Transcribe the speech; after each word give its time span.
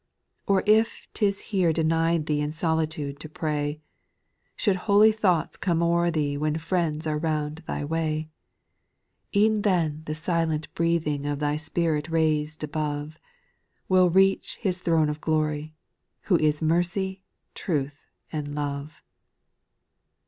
S 0.01 0.25
Or 0.47 0.63
if 0.65 1.07
't 1.13 1.23
is 1.27 1.39
here 1.53 1.71
denied 1.71 2.25
thee 2.25 2.41
In 2.41 2.53
solitude 2.53 3.19
to 3.19 3.29
pray, 3.29 3.81
Should 4.55 4.75
holy 4.89 5.11
thoughts 5.11 5.57
come 5.57 5.83
o'er 5.83 6.09
thee 6.09 6.37
When 6.37 6.55
friends 6.57 7.05
are 7.05 7.19
round 7.19 7.61
thy 7.67 7.85
way; 7.85 8.27
E'en 9.35 9.61
then 9.61 10.01
the 10.05 10.15
silent 10.15 10.73
breathing 10.73 11.27
Of 11.27 11.37
thy 11.37 11.55
spirit 11.55 12.09
raised 12.09 12.63
above, 12.63 13.19
Will 13.87 14.09
reach 14.09 14.55
His 14.57 14.81
t' 14.81 14.89
rone 14.89 15.07
of 15.07 15.21
glory. 15.21 15.75
Who 16.21 16.35
is 16.37 16.63
mercy, 16.63 17.21
truth, 17.53 18.01
and 18.31 18.55
love. 18.55 19.03